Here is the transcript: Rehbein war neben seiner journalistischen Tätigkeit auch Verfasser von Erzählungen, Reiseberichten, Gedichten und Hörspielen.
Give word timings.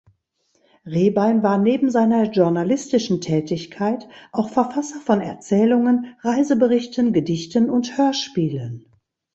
Rehbein 0.83 1.43
war 1.43 1.59
neben 1.59 1.91
seiner 1.91 2.23
journalistischen 2.31 3.21
Tätigkeit 3.21 4.09
auch 4.31 4.49
Verfasser 4.49 4.99
von 4.99 5.21
Erzählungen, 5.21 6.15
Reiseberichten, 6.23 7.13
Gedichten 7.13 7.69
und 7.69 7.99
Hörspielen. 7.99 8.87